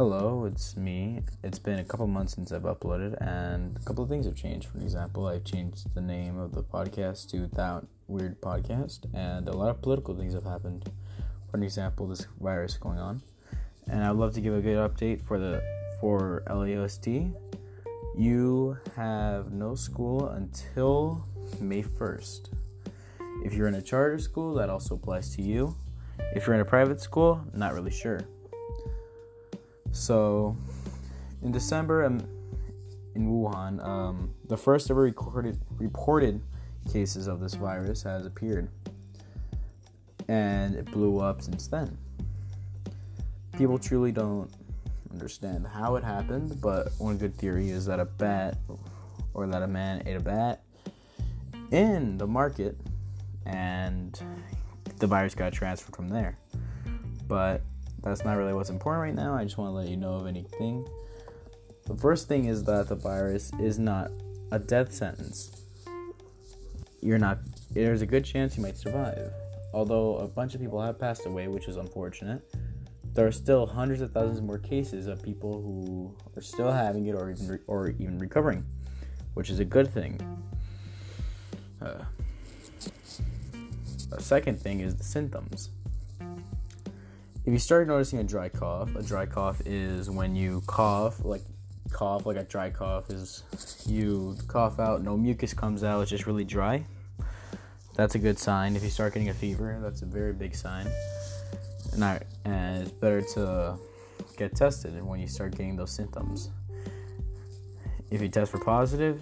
Hello, 0.00 0.46
it's 0.46 0.78
me. 0.78 1.20
It's 1.44 1.58
been 1.58 1.78
a 1.78 1.84
couple 1.84 2.06
months 2.06 2.32
since 2.32 2.52
I've 2.52 2.62
uploaded, 2.62 3.20
and 3.20 3.76
a 3.76 3.80
couple 3.80 4.02
of 4.02 4.08
things 4.08 4.24
have 4.24 4.34
changed. 4.34 4.66
For 4.68 4.78
example, 4.78 5.26
I've 5.26 5.44
changed 5.44 5.94
the 5.94 6.00
name 6.00 6.38
of 6.38 6.54
the 6.54 6.62
podcast 6.62 7.28
to 7.32 7.46
That 7.48 7.84
Weird 8.08 8.40
Podcast, 8.40 9.00
and 9.12 9.46
a 9.46 9.52
lot 9.52 9.68
of 9.68 9.82
political 9.82 10.16
things 10.16 10.32
have 10.32 10.44
happened. 10.44 10.90
For 11.50 11.62
example, 11.62 12.06
this 12.06 12.26
virus 12.40 12.78
going 12.78 12.98
on, 12.98 13.20
and 13.88 14.02
I'd 14.02 14.16
love 14.16 14.32
to 14.36 14.40
give 14.40 14.54
a 14.54 14.62
good 14.62 14.78
update 14.78 15.20
for 15.20 15.38
the 15.38 15.62
for 16.00 16.44
LAUSD. 16.46 17.34
You 18.16 18.78
have 18.96 19.52
no 19.52 19.74
school 19.74 20.30
until 20.30 21.26
May 21.60 21.82
first. 21.82 22.54
If 23.44 23.52
you're 23.52 23.68
in 23.68 23.74
a 23.74 23.82
charter 23.82 24.18
school, 24.18 24.54
that 24.54 24.70
also 24.70 24.94
applies 24.94 25.36
to 25.36 25.42
you. 25.42 25.76
If 26.34 26.46
you're 26.46 26.54
in 26.54 26.62
a 26.62 26.64
private 26.64 27.02
school, 27.02 27.44
not 27.52 27.74
really 27.74 27.90
sure. 27.90 28.20
So, 29.92 30.56
in 31.42 31.52
December, 31.52 32.04
um, 32.04 32.20
in 33.14 33.28
Wuhan, 33.28 33.84
um, 33.84 34.34
the 34.48 34.56
first 34.56 34.90
ever 34.90 35.02
recorded 35.02 35.58
reported 35.78 36.40
cases 36.92 37.26
of 37.26 37.40
this 37.40 37.54
virus 37.54 38.02
has 38.04 38.24
appeared, 38.24 38.68
and 40.28 40.74
it 40.74 40.90
blew 40.90 41.18
up 41.18 41.42
since 41.42 41.66
then. 41.66 41.98
People 43.56 43.78
truly 43.78 44.12
don't 44.12 44.50
understand 45.10 45.66
how 45.66 45.96
it 45.96 46.04
happened, 46.04 46.60
but 46.60 46.92
one 46.98 47.18
good 47.18 47.36
theory 47.36 47.70
is 47.70 47.84
that 47.86 48.00
a 48.00 48.04
bat 48.04 48.56
or 49.34 49.46
that 49.46 49.62
a 49.62 49.66
man 49.66 50.02
ate 50.06 50.16
a 50.16 50.20
bat 50.20 50.62
in 51.70 52.16
the 52.16 52.26
market, 52.26 52.78
and 53.44 54.20
the 54.98 55.06
virus 55.06 55.34
got 55.34 55.52
transferred 55.52 55.94
from 55.94 56.08
there. 56.08 56.38
But 57.26 57.62
that's 58.02 58.24
not 58.24 58.36
really 58.36 58.52
what's 58.52 58.70
important 58.70 59.02
right 59.02 59.14
now. 59.14 59.34
I 59.34 59.44
just 59.44 59.58
want 59.58 59.70
to 59.70 59.74
let 59.74 59.88
you 59.88 59.96
know 59.96 60.14
of 60.14 60.26
anything. 60.26 60.86
The 61.86 61.96
first 61.96 62.28
thing 62.28 62.46
is 62.46 62.64
that 62.64 62.88
the 62.88 62.94
virus 62.94 63.52
is 63.60 63.78
not 63.78 64.10
a 64.52 64.58
death 64.58 64.92
sentence. 64.92 65.64
You're 67.00 67.18
not, 67.18 67.38
there's 67.70 68.02
a 68.02 68.06
good 68.06 68.24
chance 68.24 68.56
you 68.56 68.62
might 68.62 68.76
survive. 68.76 69.32
Although 69.72 70.16
a 70.16 70.26
bunch 70.26 70.54
of 70.54 70.60
people 70.60 70.80
have 70.80 70.98
passed 70.98 71.26
away, 71.26 71.48
which 71.48 71.68
is 71.68 71.76
unfortunate, 71.76 72.42
there 73.12 73.26
are 73.26 73.32
still 73.32 73.66
hundreds 73.66 74.00
of 74.02 74.12
thousands 74.12 74.40
more 74.40 74.58
cases 74.58 75.06
of 75.06 75.22
people 75.22 75.60
who 75.62 76.14
are 76.36 76.42
still 76.42 76.70
having 76.70 77.06
it 77.06 77.14
or 77.14 77.30
even, 77.30 77.48
re- 77.48 77.58
or 77.66 77.90
even 77.90 78.18
recovering, 78.18 78.64
which 79.34 79.50
is 79.50 79.58
a 79.58 79.64
good 79.64 79.92
thing. 79.92 80.20
Uh, 81.82 82.04
a 84.12 84.20
second 84.20 84.60
thing 84.60 84.80
is 84.80 84.96
the 84.96 85.04
symptoms 85.04 85.70
if 87.46 87.52
you 87.52 87.58
start 87.58 87.88
noticing 87.88 88.18
a 88.18 88.24
dry 88.24 88.48
cough, 88.48 88.94
a 88.94 89.02
dry 89.02 89.24
cough 89.24 89.62
is 89.64 90.10
when 90.10 90.36
you 90.36 90.62
cough, 90.66 91.24
like 91.24 91.42
cough, 91.90 92.26
like 92.26 92.36
a 92.36 92.42
dry 92.44 92.68
cough 92.68 93.08
is 93.10 93.42
you 93.86 94.36
cough 94.46 94.78
out, 94.78 95.02
no 95.02 95.16
mucus 95.16 95.54
comes 95.54 95.82
out, 95.82 96.02
it's 96.02 96.10
just 96.10 96.26
really 96.26 96.44
dry. 96.44 96.84
That's 97.96 98.14
a 98.14 98.18
good 98.18 98.38
sign. 98.38 98.76
If 98.76 98.82
you 98.82 98.90
start 98.90 99.14
getting 99.14 99.30
a 99.30 99.34
fever, 99.34 99.78
that's 99.82 100.02
a 100.02 100.06
very 100.06 100.32
big 100.32 100.54
sign. 100.54 100.86
And, 101.92 102.04
I, 102.04 102.20
and 102.44 102.82
it's 102.82 102.92
better 102.92 103.22
to 103.34 103.78
get 104.36 104.54
tested 104.54 105.02
when 105.02 105.18
you 105.18 105.26
start 105.26 105.52
getting 105.52 105.76
those 105.76 105.92
symptoms. 105.92 106.50
If 108.10 108.20
you 108.20 108.28
test 108.28 108.50
for 108.52 108.58
positive, 108.58 109.20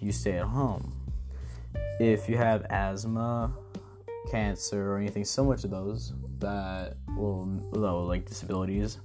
you 0.00 0.10
stay 0.12 0.38
at 0.38 0.46
home. 0.46 0.92
If 2.00 2.28
you 2.28 2.36
have 2.36 2.66
asthma, 2.70 3.52
cancer, 4.30 4.92
or 4.92 4.98
anything 4.98 5.24
similar 5.24 5.56
to 5.58 5.68
those, 5.68 6.12
that 6.42 6.96
will 7.16 7.46
low 7.72 8.04
like 8.04 8.26
disabilities, 8.26 8.98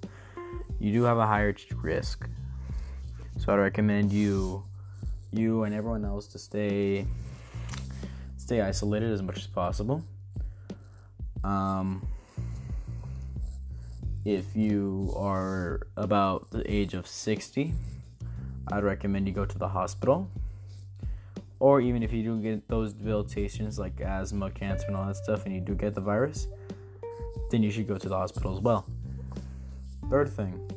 you 0.79 0.91
do 0.91 1.03
have 1.03 1.17
a 1.17 1.25
higher 1.25 1.55
risk. 1.81 2.27
So 3.37 3.53
I'd 3.53 3.57
recommend 3.59 4.11
you 4.11 4.63
you 5.31 5.63
and 5.63 5.73
everyone 5.73 6.05
else 6.05 6.27
to 6.27 6.39
stay 6.39 7.05
stay 8.37 8.61
isolated 8.61 9.11
as 9.11 9.21
much 9.21 9.37
as 9.37 9.47
possible. 9.47 10.03
Um, 11.43 12.07
if 14.25 14.55
you 14.55 15.13
are 15.15 15.87
about 15.95 16.49
the 16.51 16.69
age 16.69 16.93
of 16.93 17.07
60, 17.07 17.73
I'd 18.71 18.83
recommend 18.83 19.27
you 19.27 19.33
go 19.33 19.45
to 19.45 19.57
the 19.57 19.69
hospital. 19.69 20.29
Or 21.59 21.81
even 21.81 22.03
if 22.03 22.13
you 22.13 22.23
do 22.23 22.39
get 22.39 22.67
those 22.67 22.93
debilitations 22.93 23.79
like 23.79 23.99
asthma, 24.01 24.51
cancer, 24.51 24.87
and 24.87 24.95
all 24.95 25.05
that 25.05 25.15
stuff, 25.15 25.45
and 25.45 25.55
you 25.55 25.61
do 25.61 25.73
get 25.73 25.95
the 25.95 26.01
virus, 26.01 26.47
then 27.51 27.63
you 27.63 27.71
should 27.71 27.87
go 27.87 27.97
to 27.97 28.09
the 28.09 28.15
hospital 28.15 28.55
as 28.55 28.61
well. 28.61 28.85
Third 30.09 30.29
thing, 30.29 30.69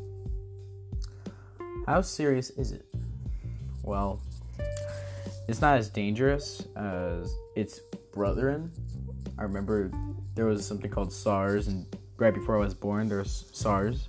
how 1.86 2.00
serious 2.02 2.50
is 2.50 2.72
it? 2.72 2.86
Well, 3.82 4.20
it's 5.48 5.60
not 5.60 5.78
as 5.78 5.88
dangerous 5.88 6.66
as 6.76 7.34
its 7.56 7.80
brethren. 8.12 8.70
I 9.38 9.42
remember 9.42 9.90
there 10.34 10.46
was 10.46 10.64
something 10.66 10.90
called 10.90 11.12
SARS, 11.12 11.68
and 11.68 11.86
right 12.16 12.34
before 12.34 12.56
I 12.56 12.60
was 12.60 12.74
born, 12.74 13.08
there 13.08 13.18
was 13.18 13.50
SARS, 13.52 14.08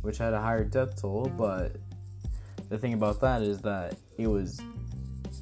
which 0.00 0.18
had 0.18 0.32
a 0.32 0.40
higher 0.40 0.64
death 0.64 1.00
toll. 1.00 1.30
But 1.36 1.76
the 2.68 2.78
thing 2.78 2.94
about 2.94 3.20
that 3.20 3.42
is 3.42 3.60
that 3.60 3.96
it 4.18 4.26
was 4.26 4.60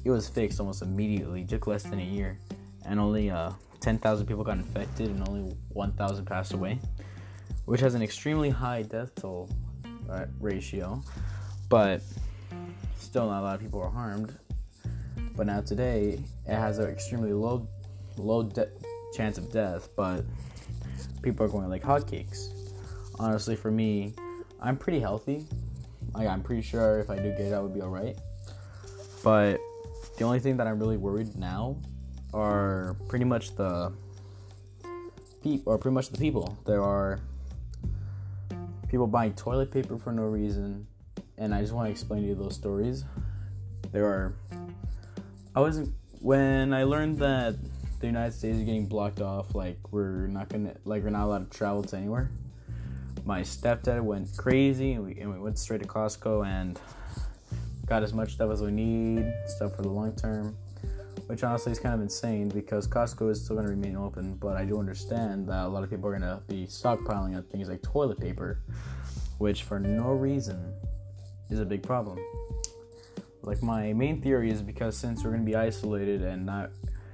it 0.03 0.09
was 0.09 0.27
fixed 0.27 0.59
almost 0.59 0.81
immediately, 0.81 1.43
just 1.43 1.67
less 1.67 1.83
than 1.83 1.99
a 1.99 2.03
year, 2.03 2.37
and 2.85 2.99
only 2.99 3.29
uh, 3.29 3.51
10,000 3.81 4.27
people 4.27 4.43
got 4.43 4.57
infected 4.57 5.09
and 5.09 5.27
only 5.27 5.55
1,000 5.69 6.25
passed 6.25 6.53
away, 6.53 6.79
which 7.65 7.81
has 7.81 7.95
an 7.95 8.01
extremely 8.01 8.49
high 8.49 8.83
death 8.83 9.13
toll 9.15 9.49
uh, 10.09 10.25
ratio, 10.39 11.01
but 11.67 12.01
still 12.97 13.27
not 13.27 13.41
a 13.41 13.43
lot 13.43 13.55
of 13.55 13.61
people 13.61 13.81
are 13.81 13.89
harmed. 13.89 14.37
But 15.35 15.47
now 15.47 15.61
today, 15.61 16.23
it 16.45 16.53
has 16.53 16.77
an 16.77 16.89
extremely 16.89 17.33
low, 17.33 17.67
low 18.17 18.43
de- 18.43 18.69
chance 19.13 19.37
of 19.37 19.51
death, 19.51 19.89
but 19.95 20.23
people 21.21 21.45
are 21.45 21.49
going 21.49 21.67
like 21.69 21.81
hotcakes. 21.81 22.49
Honestly, 23.19 23.55
for 23.55 23.71
me, 23.71 24.13
I'm 24.61 24.77
pretty 24.77 24.99
healthy. 24.99 25.47
Like, 26.13 26.27
I'm 26.27 26.43
pretty 26.43 26.61
sure 26.61 26.99
if 26.99 27.09
I 27.09 27.17
do 27.17 27.31
get 27.31 27.41
it, 27.41 27.53
I 27.53 27.59
would 27.59 27.73
be 27.73 27.81
alright. 27.81 28.17
But 29.23 29.59
the 30.17 30.23
only 30.23 30.39
thing 30.39 30.57
that 30.57 30.67
I'm 30.67 30.79
really 30.79 30.97
worried 30.97 31.35
now 31.35 31.77
are 32.33 32.95
pretty 33.07 33.25
much 33.25 33.55
the 33.55 33.91
people, 35.43 35.73
or 35.73 35.77
pretty 35.77 35.93
much 35.93 36.09
the 36.09 36.17
people. 36.17 36.57
There 36.65 36.81
are 36.81 37.19
people 38.87 39.07
buying 39.07 39.33
toilet 39.33 39.71
paper 39.71 39.97
for 39.97 40.11
no 40.11 40.23
reason, 40.23 40.87
and 41.37 41.53
I 41.53 41.61
just 41.61 41.73
want 41.73 41.87
to 41.87 41.91
explain 41.91 42.23
to 42.23 42.27
you 42.27 42.35
those 42.35 42.55
stories. 42.55 43.05
There 43.91 44.05
are. 44.05 44.33
I 45.55 45.59
wasn't 45.59 45.93
when 46.19 46.73
I 46.73 46.83
learned 46.83 47.19
that 47.19 47.55
the 47.99 48.07
United 48.07 48.33
States 48.33 48.57
is 48.57 48.63
getting 48.63 48.85
blocked 48.85 49.21
off, 49.21 49.53
like 49.53 49.77
we're 49.91 50.27
not 50.27 50.49
gonna, 50.49 50.75
like 50.85 51.03
we're 51.03 51.09
not 51.09 51.25
allowed 51.25 51.51
to 51.51 51.57
travel 51.57 51.83
to 51.83 51.97
anywhere. 51.97 52.31
My 53.25 53.41
stepdad 53.41 54.01
went 54.01 54.35
crazy, 54.37 54.93
and 54.93 55.05
we 55.05 55.19
and 55.19 55.31
we 55.31 55.39
went 55.39 55.59
straight 55.59 55.81
to 55.81 55.87
Costco 55.87 56.45
and 56.45 56.79
got 57.85 58.03
as 58.03 58.13
much 58.13 58.33
stuff 58.33 58.51
as 58.51 58.61
we 58.61 58.71
need, 58.71 59.33
stuff 59.47 59.75
for 59.75 59.81
the 59.81 59.89
long 59.89 60.15
term 60.15 60.55
which 61.31 61.45
honestly 61.45 61.71
is 61.71 61.79
kind 61.79 61.95
of 61.95 62.01
insane 62.01 62.49
because 62.49 62.89
Costco 62.89 63.31
is 63.31 63.41
still 63.41 63.55
going 63.55 63.65
to 63.65 63.71
remain 63.71 63.95
open. 63.95 64.33
But 64.33 64.57
I 64.57 64.65
do 64.65 64.77
understand 64.77 65.47
that 65.47 65.63
a 65.63 65.67
lot 65.69 65.81
of 65.81 65.89
people 65.89 66.09
are 66.09 66.19
going 66.19 66.29
to 66.29 66.43
be 66.45 66.65
stockpiling 66.65 67.37
on 67.37 67.43
things 67.43 67.69
like 67.69 67.81
toilet 67.81 68.19
paper, 68.19 68.59
which 69.37 69.63
for 69.63 69.79
no 69.79 70.11
reason 70.11 70.73
is 71.49 71.61
a 71.61 71.65
big 71.65 71.83
problem. 71.83 72.19
Like 73.43 73.63
my 73.63 73.93
main 73.93 74.21
theory 74.21 74.51
is 74.51 74.61
because 74.61 74.97
since 74.97 75.23
we're 75.23 75.29
going 75.29 75.43
to 75.43 75.45
be 75.45 75.55
isolated 75.55 76.21
and 76.21 76.45
not 76.45 76.71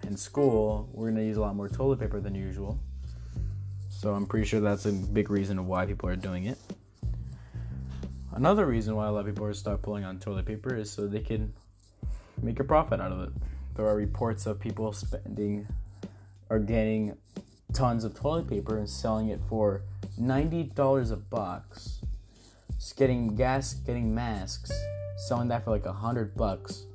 in 0.07 0.17
school, 0.17 0.89
we're 0.93 1.11
going 1.11 1.17
to 1.17 1.23
use 1.23 1.37
a 1.37 1.41
lot 1.41 1.55
more 1.55 1.69
toilet 1.69 1.99
paper 1.99 2.19
than 2.19 2.33
usual. 2.33 2.79
So 3.89 4.15
I'm 4.15 4.25
pretty 4.25 4.47
sure 4.47 4.61
that's 4.61 4.87
a 4.87 4.93
big 4.93 5.29
reason 5.29 5.67
why 5.67 5.85
people 5.85 6.09
are 6.09 6.15
doing 6.15 6.45
it. 6.45 6.57
Another 8.33 8.65
reason 8.65 8.95
why 8.95 9.05
a 9.05 9.11
lot 9.11 9.19
of 9.19 9.25
people 9.27 9.45
are 9.45 9.53
stockpiling 9.53 10.07
on 10.07 10.17
toilet 10.17 10.47
paper 10.47 10.75
is 10.75 10.89
so 10.89 11.05
they 11.05 11.19
can 11.19 11.53
make 12.41 12.59
a 12.59 12.63
profit 12.63 12.99
out 12.99 13.11
of 13.11 13.21
it 13.21 13.29
there 13.77 13.87
are 13.87 13.95
reports 13.95 14.47
of 14.47 14.59
people 14.59 14.91
spending 14.91 15.67
or 16.49 16.57
getting 16.57 17.15
tons 17.73 18.03
of 18.03 18.15
toilet 18.15 18.49
paper 18.49 18.75
and 18.77 18.89
selling 18.89 19.29
it 19.29 19.39
for 19.47 19.83
$90 20.19 21.11
a 21.11 21.15
box. 21.15 22.01
Just 22.73 22.97
getting 22.97 23.35
gas, 23.35 23.75
getting 23.75 24.15
masks, 24.15 24.71
selling 25.27 25.47
that 25.49 25.63
for 25.63 25.71
like 25.71 25.85
a 25.85 25.93
hundred 25.93 26.35
bucks, 26.35 26.85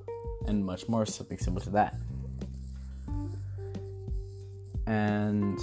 and 0.47 0.65
much 0.65 0.89
more, 0.89 1.07
something 1.07 1.39
similar 1.39 1.63
to 1.65 1.71
that. 1.71 1.97
And 4.87 5.59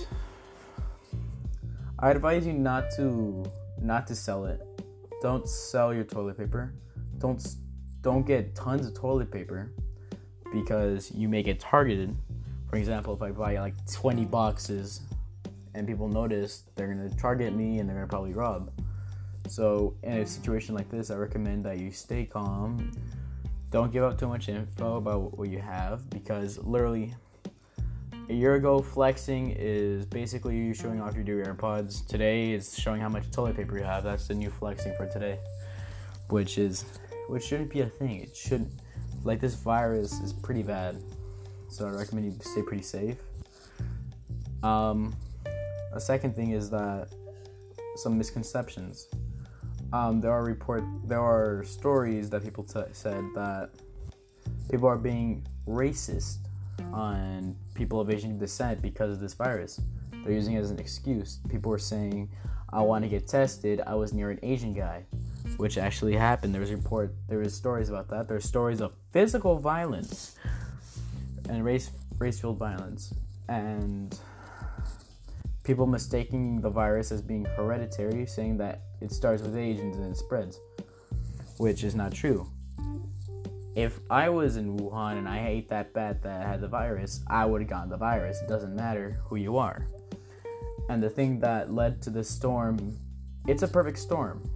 I 2.00 2.12
advise 2.12 2.48
you 2.48 2.54
not 2.54 2.86
to 2.96 3.46
not 3.82 4.08
to 4.08 4.16
sell 4.16 4.46
it. 4.46 4.62
Don't 5.22 5.48
sell 5.48 5.94
your 5.94 6.06
toilet 6.06 6.38
paper. 6.38 6.74
Don't 7.18 7.46
don't 8.02 8.26
get 8.26 8.56
tons 8.56 8.88
of 8.88 8.94
toilet 8.94 9.32
paper 9.32 9.72
because 10.52 11.12
you 11.12 11.30
may 11.30 11.44
get 11.44 11.60
targeted. 11.60 12.16
For 12.70 12.78
example, 12.78 13.14
if 13.14 13.22
I 13.22 13.32
buy 13.32 13.58
like 13.60 13.74
20 13.92 14.26
boxes 14.26 15.02
and 15.74 15.88
people 15.88 16.08
notice, 16.08 16.64
they're 16.76 16.88
gonna 16.88 17.10
target 17.10 17.56
me 17.56 17.80
and 17.80 17.88
they're 17.88 17.96
gonna 17.96 18.08
probably 18.08 18.34
rob. 18.34 18.72
So, 19.48 19.96
in 20.04 20.14
a 20.14 20.26
situation 20.26 20.76
like 20.76 20.90
this, 20.90 21.10
I 21.10 21.16
recommend 21.16 21.66
that 21.66 21.80
you 21.80 21.92
stay 21.92 22.26
calm. 22.26 22.92
Don't 23.72 23.92
give 23.92 24.04
out 24.04 24.20
too 24.20 24.28
much 24.28 24.50
info 24.50 24.98
about 24.98 25.38
what 25.38 25.50
you 25.50 25.60
have 25.60 26.10
because 26.10 26.58
literally 26.60 27.16
a 28.30 28.34
year 28.34 28.56
ago, 28.56 28.80
flexing 28.80 29.56
is 29.58 30.06
basically 30.06 30.56
you 30.56 30.74
showing 30.76 31.02
off 31.02 31.16
your 31.16 31.24
new 31.24 31.44
AirPods. 31.44 32.06
Today 32.06 32.52
is 32.52 32.78
showing 32.78 33.02
how 33.02 33.10
much 33.10 33.30
toilet 33.32 33.56
paper 33.56 33.76
you 33.76 33.84
have. 33.84 34.04
That's 34.04 34.28
the 34.28 34.36
new 34.36 34.52
flexing 34.52 34.94
for 34.96 35.08
today, 35.08 35.40
which 36.30 36.60
is 36.60 36.86
which 37.28 37.44
shouldn't 37.44 37.72
be 37.72 37.82
a 37.82 37.88
thing. 37.88 38.22
It 38.22 38.36
shouldn't 38.36 38.72
like 39.24 39.40
this 39.40 39.56
virus 39.56 40.14
is 40.22 40.34
pretty 40.34 40.64
bad, 40.64 41.02
so 41.70 41.88
I 41.88 41.92
recommend 41.92 42.26
you 42.26 42.36
stay 42.42 42.62
pretty 42.62 42.84
safe. 42.84 43.18
Um, 44.64 45.16
a 45.94 46.00
second 46.00 46.36
thing 46.36 46.52
is 46.52 46.70
that 46.70 47.10
some 47.96 48.18
misconceptions. 48.18 49.08
Um, 49.92 50.22
there 50.22 50.32
are 50.32 50.44
report 50.44 50.84
there 51.06 51.22
are 51.22 51.64
stories 51.64 52.30
that 52.30 52.44
people 52.44 52.64
t- 52.64 52.82
said 52.92 53.24
that 53.36 53.72
people 54.70 54.88
are 54.88 54.98
being 54.98 55.46
racist 55.68 56.38
on 56.94 57.56
people 57.74 58.00
of 58.00 58.10
Asian 58.10 58.38
descent 58.38 58.82
because 58.82 59.12
of 59.12 59.20
this 59.20 59.34
virus. 59.34 59.82
They're 60.24 60.34
using 60.34 60.54
it 60.56 60.60
as 60.60 60.72
an 60.72 60.80
excuse. 60.80 61.40
People 61.50 61.74
are 61.74 61.80
saying, 61.80 62.30
"I 62.72 62.82
want 62.82 63.04
to 63.04 63.10
get 63.10 63.28
tested. 63.28 63.82
I 63.86 63.96
was 63.96 64.14
near 64.14 64.30
an 64.30 64.40
Asian 64.44 64.74
guy," 64.74 65.06
which 65.58 65.78
actually 65.78 66.16
happened. 66.16 66.54
There 66.54 66.62
was 66.62 66.72
report. 66.72 67.14
There 67.28 67.40
was 67.40 67.54
stories 67.54 67.90
about 67.90 68.10
that. 68.10 68.28
There's 68.28 68.46
stories 68.46 68.82
of 68.82 68.94
physical 69.12 69.58
violence 69.60 70.36
and 71.50 71.64
race 71.66 71.92
race-fueled 72.18 72.58
violence 72.58 73.14
and 73.48 74.20
people 75.64 75.86
mistaking 75.86 76.62
the 76.62 76.70
virus 76.70 77.12
as 77.12 77.22
being 77.22 77.46
hereditary, 77.46 78.26
saying 78.26 78.58
that 78.58 78.82
it 79.02 79.12
starts 79.12 79.42
with 79.42 79.56
Asians 79.56 79.96
and 79.98 80.12
it 80.12 80.18
spreads, 80.18 80.60
which 81.58 81.84
is 81.84 81.96
not 81.96 82.12
true. 82.12 82.48
If 83.76 84.00
I 84.10 84.30
was 84.30 84.58
in 84.58 84.78
Wuhan 84.78 85.18
and 85.18 85.30
I 85.30 85.48
ate 85.48 85.70
that 85.70 85.94
bat 85.94 86.24
that 86.24 86.46
had 86.46 86.60
the 86.60 86.68
virus, 86.68 87.22
I 87.28 87.46
would 87.46 87.62
have 87.62 87.70
gotten 87.70 87.90
the 87.90 87.98
virus. 87.98 88.42
It 88.42 88.50
doesn't 88.50 88.76
matter 88.76 89.22
who 89.26 89.36
you 89.36 89.58
are. 89.58 89.88
And 90.90 91.02
the 91.02 91.10
thing 91.10 91.40
that 91.42 91.72
led 91.72 92.02
to 92.02 92.10
this 92.10 92.30
storm, 92.30 92.98
it's 93.48 93.62
a 93.62 93.68
perfect 93.68 94.00
storm. 94.00 94.50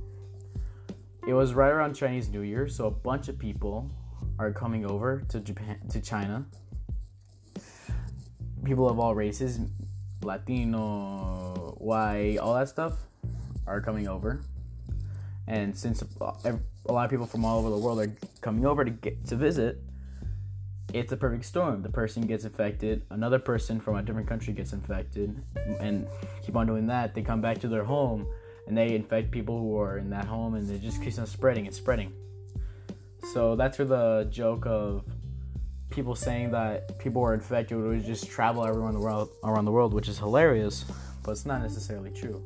It 1.26 1.34
was 1.34 1.54
right 1.54 1.72
around 1.72 1.94
Chinese 1.94 2.28
New 2.28 2.42
Year, 2.42 2.68
so 2.68 2.86
a 2.86 2.92
bunch 2.92 3.30
of 3.30 3.40
people 3.40 3.90
are 4.38 4.52
coming 4.52 4.86
over 4.86 5.24
to 5.30 5.40
Japan 5.40 5.80
to 5.90 6.02
China. 6.02 6.46
People 8.66 8.90
of 8.90 9.00
all 9.00 9.16
races, 9.16 9.60
Latino, 10.22 11.76
white, 11.78 12.40
all 12.40 12.56
that 12.56 12.68
stuff 12.68 12.94
are 13.66 13.80
coming 13.80 14.06
over. 14.08 14.42
And 15.48 15.78
since 15.78 16.02
a 16.02 16.26
lot 16.92 17.06
of 17.06 17.10
people 17.10 17.26
from 17.26 17.46
all 17.46 17.60
over 17.60 17.70
the 17.70 17.78
world 17.78 18.00
are 18.02 18.14
coming 18.42 18.66
over 18.66 18.84
to 18.84 18.92
get 18.92 19.26
to 19.28 19.38
visit, 19.38 19.82
it's 20.94 21.14
a 21.14 21.18
perfect 21.18 21.46
storm. 21.46 21.84
The 21.84 21.90
person 21.90 22.28
gets 22.28 22.44
infected, 22.44 23.04
another 23.10 23.40
person 23.40 23.80
from 23.80 23.96
a 23.96 24.04
different 24.04 24.28
country 24.28 24.54
gets 24.54 24.74
infected, 24.74 25.42
and 25.80 26.06
keep 26.46 26.58
on 26.58 26.68
doing 26.68 26.88
that. 26.88 27.16
They 27.16 27.22
come 27.22 27.40
back 27.40 27.60
to 27.60 27.70
their 27.70 27.86
home 27.86 28.28
and 28.68 28.78
they 28.78 28.96
infect 28.96 29.32
people 29.32 29.60
who 29.60 29.78
are 29.80 29.98
in 29.98 30.10
that 30.12 30.26
home, 30.26 30.56
and 30.56 30.70
it 30.70 30.82
just 30.82 31.02
keeps 31.02 31.20
on 31.20 31.28
spreading 31.28 31.66
and 31.66 31.76
spreading. 31.76 32.14
So 33.34 33.56
that's 33.56 33.80
where 33.80 33.88
the 33.88 34.28
joke 34.30 34.66
of 34.66 35.06
people 35.90 36.16
saying 36.16 36.52
that 36.52 36.98
people 37.00 37.22
were 37.22 37.34
infected 37.34 37.78
would 37.78 38.04
just 38.04 38.30
travel 38.30 38.64
the 38.64 39.00
world, 39.00 39.30
around 39.44 39.66
the 39.66 39.72
world, 39.72 39.94
which 39.94 40.08
is 40.08 40.18
hilarious, 40.18 40.86
but 41.24 41.32
it's 41.32 41.46
not 41.46 41.62
necessarily 41.62 42.12
true. 42.12 42.44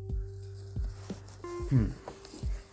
Hmm. 1.69 1.87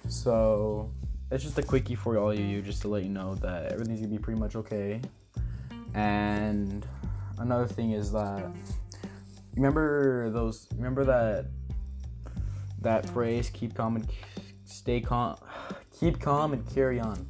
So 0.08 0.90
it's 1.30 1.42
just 1.44 1.58
a 1.58 1.62
quickie 1.62 1.94
for 1.94 2.18
all 2.18 2.30
of 2.30 2.38
you, 2.38 2.60
just 2.60 2.82
to 2.82 2.88
let 2.88 3.04
you 3.04 3.08
know 3.08 3.34
that 3.36 3.72
everything's 3.72 4.00
gonna 4.00 4.12
be 4.12 4.18
pretty 4.18 4.38
much 4.38 4.56
okay. 4.56 5.00
And 5.94 6.86
another 7.38 7.66
thing 7.66 7.92
is 7.92 8.12
that 8.12 8.50
remember 9.54 10.30
those 10.30 10.68
remember 10.76 11.04
that 11.04 11.46
that 12.84 13.08
phrase 13.10 13.50
keep 13.50 13.74
calm 13.74 13.96
and 13.96 14.06
stay 14.64 15.00
calm 15.00 15.36
keep 15.98 16.20
calm 16.20 16.52
and 16.52 16.64
carry 16.72 17.00
on 17.00 17.26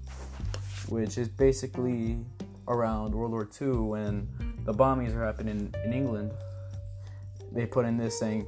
which 0.89 1.17
is 1.17 1.29
basically 1.29 2.19
around 2.69 3.15
World 3.15 3.33
War 3.33 3.49
II 3.61 3.69
when 3.69 4.29
the 4.65 4.73
bombings 4.73 5.15
are 5.15 5.25
happening 5.25 5.73
in 5.85 5.93
England, 5.93 6.33
they 7.53 7.67
put 7.67 7.87
in 7.87 7.97
this 7.97 8.19
saying, 8.19 8.47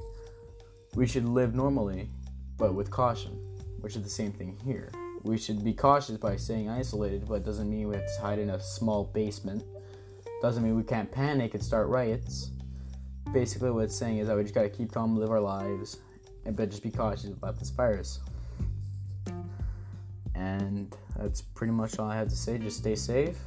we 0.95 1.05
should 1.05 1.25
live 1.25 1.55
normally, 1.55 2.09
but 2.57 2.73
with 2.73 2.89
caution, 2.89 3.31
which 3.79 3.95
is 3.95 4.03
the 4.03 4.09
same 4.09 4.31
thing 4.31 4.57
here. 4.65 4.91
We 5.23 5.37
should 5.37 5.63
be 5.63 5.73
cautious 5.73 6.17
by 6.17 6.37
staying 6.37 6.69
isolated, 6.69 7.27
but 7.27 7.43
doesn't 7.43 7.69
mean 7.69 7.89
we 7.89 7.95
have 7.95 8.05
to 8.05 8.21
hide 8.21 8.39
in 8.39 8.51
a 8.51 8.59
small 8.59 9.03
basement. 9.03 9.63
Doesn't 10.41 10.63
mean 10.63 10.75
we 10.75 10.83
can't 10.83 11.11
panic 11.11 11.53
and 11.53 11.63
start 11.63 11.87
riots. 11.87 12.51
Basically, 13.33 13.71
what 13.71 13.85
it's 13.85 13.95
saying 13.95 14.19
is 14.19 14.27
that 14.27 14.37
we 14.37 14.43
just 14.43 14.55
gotta 14.55 14.69
keep 14.69 14.91
calm, 14.91 15.17
live 15.17 15.31
our 15.31 15.41
lives, 15.41 15.97
but 16.55 16.69
just 16.69 16.83
be 16.83 16.91
cautious 16.91 17.31
about 17.31 17.59
this 17.59 17.69
virus. 17.69 18.19
And 20.35 20.95
that's 21.17 21.41
pretty 21.41 21.73
much 21.73 21.97
all 21.99 22.09
I 22.09 22.15
have 22.15 22.29
to 22.29 22.35
say. 22.35 22.57
Just 22.57 22.77
stay 22.77 22.95
safe 22.95 23.37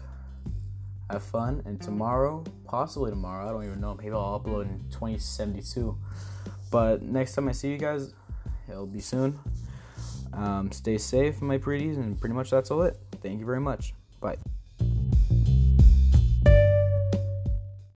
have 1.13 1.23
fun, 1.23 1.63
and 1.65 1.81
tomorrow, 1.81 2.45
possibly 2.65 3.11
tomorrow, 3.11 3.49
I 3.49 3.53
don't 3.53 3.65
even 3.65 3.81
know, 3.81 3.95
maybe 3.95 4.13
I'll 4.13 4.41
upload 4.41 4.63
in 4.63 4.81
2072. 4.91 5.97
But 6.71 7.03
next 7.03 7.35
time 7.35 7.49
I 7.49 7.53
see 7.53 7.71
you 7.71 7.79
guys, 7.79 8.15
it'll 8.69 8.87
be 8.87 9.01
soon. 9.01 9.39
Um, 10.33 10.71
stay 10.71 10.99
safe, 10.99 11.43
my 11.43 11.59
pretties, 11.59 11.99
and 11.99 12.19
pretty 12.19 12.35
much 12.35 12.51
that's 12.51 12.71
all 12.71 12.83
it. 12.83 12.97
Thank 13.23 13.41
you 13.41 13.47
very 13.47 13.61
much. 13.61 13.95